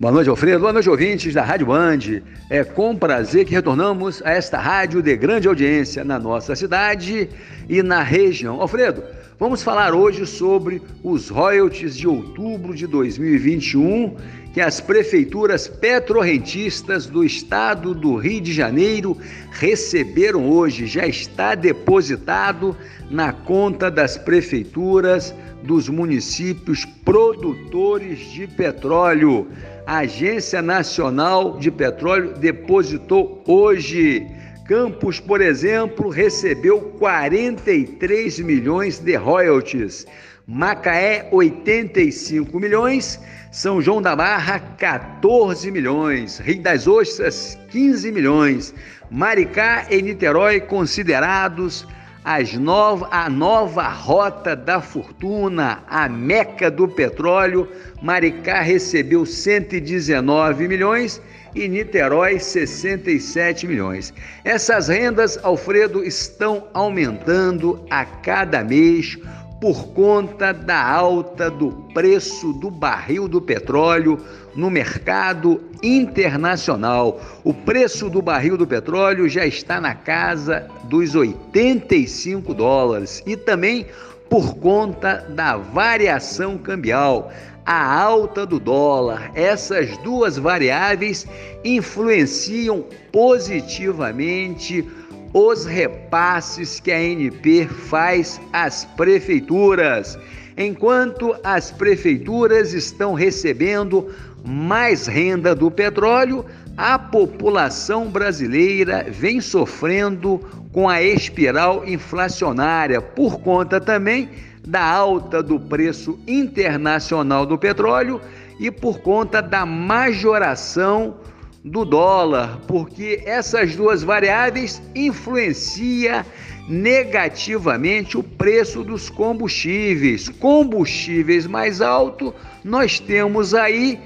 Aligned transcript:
Boa 0.00 0.12
noite, 0.12 0.30
Alfredo. 0.30 0.60
Boa 0.60 0.72
noite, 0.72 0.88
ouvintes 0.88 1.34
da 1.34 1.42
Rádio 1.42 1.66
Band. 1.66 2.22
É 2.48 2.62
com 2.62 2.94
prazer 2.94 3.44
que 3.44 3.50
retornamos 3.50 4.22
a 4.24 4.30
esta 4.30 4.56
rádio 4.56 5.02
de 5.02 5.16
grande 5.16 5.48
audiência 5.48 6.04
na 6.04 6.20
nossa 6.20 6.54
cidade 6.54 7.28
e 7.68 7.82
na 7.82 8.00
região. 8.00 8.60
Alfredo, 8.60 9.02
vamos 9.38 9.62
falar 9.62 9.94
hoje 9.94 10.26
sobre 10.26 10.82
os 11.02 11.28
royalties 11.28 11.96
de 11.96 12.08
outubro 12.08 12.74
de 12.74 12.86
2021 12.86 14.16
que 14.52 14.60
as 14.60 14.80
prefeituras 14.80 15.68
petrorrentistas 15.68 17.06
do 17.06 17.24
estado 17.24 17.94
do 17.94 18.16
Rio 18.16 18.40
de 18.40 18.52
Janeiro 18.52 19.16
receberam 19.52 20.50
hoje. 20.50 20.86
Já 20.86 21.06
está 21.06 21.54
depositado 21.54 22.76
na 23.08 23.32
conta 23.32 23.90
das 23.90 24.16
prefeituras 24.16 25.34
dos 25.62 25.88
municípios 25.88 26.84
produtores 27.04 28.18
de 28.32 28.46
petróleo. 28.46 29.46
A 29.86 29.98
Agência 29.98 30.60
Nacional 30.60 31.58
de 31.58 31.70
Petróleo 31.70 32.34
depositou 32.34 33.42
hoje. 33.46 34.26
Campos, 34.68 35.18
por 35.18 35.40
exemplo, 35.40 36.10
recebeu 36.10 36.78
43 36.98 38.38
milhões 38.40 38.98
de 38.98 39.16
royalties. 39.16 40.06
Macaé, 40.46 41.26
85 41.32 42.60
milhões. 42.60 43.18
São 43.50 43.80
João 43.80 44.02
da 44.02 44.14
Barra, 44.14 44.60
14 44.76 45.70
milhões. 45.70 46.38
Rio 46.38 46.60
das 46.60 46.86
Ostras, 46.86 47.58
15 47.70 48.12
milhões. 48.12 48.74
Maricá 49.10 49.86
e 49.88 50.02
Niterói 50.02 50.60
considerados 50.60 51.86
as 52.28 52.52
nova, 52.52 53.08
a 53.10 53.30
nova 53.30 53.88
rota 53.88 54.54
da 54.54 54.82
fortuna, 54.82 55.82
a 55.88 56.06
meca 56.10 56.70
do 56.70 56.86
petróleo. 56.86 57.66
Maricá 58.02 58.60
recebeu 58.60 59.24
119 59.24 60.68
milhões 60.68 61.22
e 61.54 61.66
Niterói 61.66 62.38
67 62.38 63.66
milhões. 63.66 64.12
Essas 64.44 64.88
rendas, 64.88 65.42
Alfredo, 65.42 66.04
estão 66.04 66.68
aumentando 66.74 67.82
a 67.88 68.04
cada 68.04 68.62
mês 68.62 69.16
por 69.60 69.88
conta 69.88 70.52
da 70.52 70.80
alta 70.80 71.50
do 71.50 71.72
preço 71.92 72.52
do 72.52 72.70
barril 72.70 73.26
do 73.26 73.40
petróleo 73.40 74.20
no 74.54 74.70
mercado 74.70 75.60
internacional. 75.82 77.20
O 77.42 77.52
preço 77.52 78.08
do 78.08 78.22
barril 78.22 78.56
do 78.56 78.66
petróleo 78.66 79.28
já 79.28 79.44
está 79.44 79.80
na 79.80 79.94
casa 79.94 80.68
dos 80.84 81.14
85 81.14 82.54
dólares 82.54 83.22
e 83.26 83.36
também 83.36 83.86
por 84.28 84.56
conta 84.56 85.26
da 85.30 85.56
variação 85.56 86.58
cambial, 86.58 87.32
a 87.64 88.00
alta 88.00 88.46
do 88.46 88.60
dólar. 88.60 89.30
Essas 89.34 89.96
duas 89.98 90.36
variáveis 90.38 91.26
influenciam 91.64 92.84
positivamente 93.10 94.86
os 95.32 95.64
repasses 95.64 96.80
que 96.80 96.90
a 96.90 96.96
ANP 96.96 97.66
faz 97.66 98.40
às 98.52 98.84
prefeituras. 98.84 100.18
Enquanto 100.56 101.36
as 101.44 101.70
prefeituras 101.70 102.72
estão 102.72 103.14
recebendo 103.14 104.08
mais 104.44 105.06
renda 105.06 105.54
do 105.54 105.70
petróleo, 105.70 106.44
a 106.76 106.98
população 106.98 108.08
brasileira 108.08 109.06
vem 109.08 109.40
sofrendo 109.40 110.40
com 110.72 110.88
a 110.88 111.02
espiral 111.02 111.86
inflacionária 111.86 113.00
por 113.00 113.40
conta 113.40 113.80
também 113.80 114.28
da 114.66 114.84
alta 114.84 115.42
do 115.42 115.58
preço 115.58 116.18
internacional 116.26 117.46
do 117.46 117.56
petróleo 117.56 118.20
e 118.60 118.70
por 118.70 118.98
conta 119.00 119.40
da 119.40 119.64
majoração 119.64 121.14
do 121.64 121.84
dólar, 121.84 122.60
porque 122.66 123.22
essas 123.26 123.74
duas 123.74 124.02
variáveis 124.02 124.80
influenciam 124.94 126.24
negativamente 126.68 128.16
o 128.18 128.22
preço 128.22 128.84
dos 128.84 129.08
combustíveis. 129.08 130.28
Combustíveis 130.28 131.46
mais 131.46 131.80
alto, 131.80 132.34
nós 132.62 133.00
temos 133.00 133.54
aí 133.54 133.98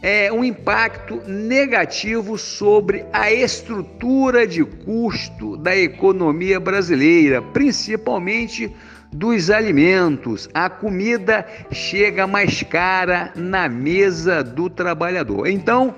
é, 0.00 0.32
um 0.32 0.44
impacto 0.44 1.20
negativo 1.26 2.38
sobre 2.38 3.04
a 3.12 3.32
estrutura 3.32 4.46
de 4.46 4.64
custo 4.64 5.56
da 5.56 5.76
economia 5.76 6.58
brasileira, 6.58 7.42
principalmente 7.42 8.74
dos 9.12 9.50
alimentos. 9.50 10.48
A 10.54 10.70
comida 10.70 11.46
chega 11.70 12.26
mais 12.26 12.62
cara 12.62 13.32
na 13.34 13.68
mesa 13.68 14.42
do 14.42 14.70
trabalhador. 14.70 15.46
Então, 15.46 15.94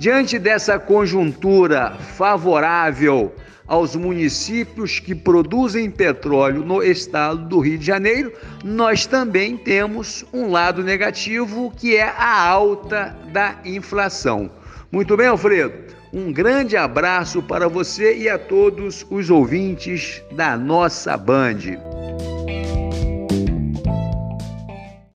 Diante 0.00 0.38
dessa 0.38 0.78
conjuntura 0.78 1.90
favorável 2.16 3.34
aos 3.66 3.94
municípios 3.94 4.98
que 4.98 5.14
produzem 5.14 5.90
petróleo 5.90 6.64
no 6.64 6.82
estado 6.82 7.46
do 7.46 7.60
Rio 7.60 7.76
de 7.76 7.84
Janeiro, 7.84 8.32
nós 8.64 9.04
também 9.04 9.58
temos 9.58 10.24
um 10.32 10.50
lado 10.50 10.82
negativo 10.82 11.70
que 11.76 11.96
é 11.96 12.08
a 12.16 12.48
alta 12.48 13.14
da 13.30 13.56
inflação. 13.62 14.50
Muito 14.90 15.18
bem, 15.18 15.26
Alfredo? 15.26 15.74
Um 16.14 16.32
grande 16.32 16.78
abraço 16.78 17.42
para 17.42 17.68
você 17.68 18.16
e 18.16 18.26
a 18.26 18.38
todos 18.38 19.06
os 19.10 19.28
ouvintes 19.28 20.22
da 20.32 20.56
nossa 20.56 21.14
Band. 21.14 21.89